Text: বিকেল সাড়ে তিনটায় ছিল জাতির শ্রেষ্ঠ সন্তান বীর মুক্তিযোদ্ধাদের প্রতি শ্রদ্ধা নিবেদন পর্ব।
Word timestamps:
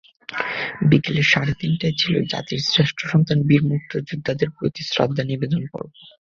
বিকেল 0.89 1.17
সাড়ে 1.31 1.53
তিনটায় 1.53 1.95
ছিল 1.97 2.13
জাতির 2.31 2.61
শ্রেষ্ঠ 2.67 2.99
সন্তান 3.05 3.39
বীর 3.47 3.63
মুক্তিযোদ্ধাদের 3.63 4.49
প্রতি 4.57 4.81
শ্রদ্ধা 4.83 5.23
নিবেদন 5.23 5.63
পর্ব। 5.71 5.91